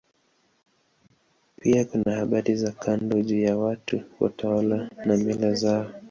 [1.61, 5.91] Pia kuna habari za kando juu ya watu, watawala na mila zao.